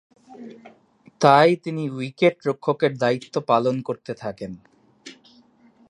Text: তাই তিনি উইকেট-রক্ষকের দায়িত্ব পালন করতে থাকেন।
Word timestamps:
তাই 1.21 1.49
তিনি 1.55 1.83
উইকেট-রক্ষকের 1.89 2.91
দায়িত্ব 2.97 3.35
পালন 3.47 3.75
করতে 3.81 4.11
থাকেন। 4.13 4.51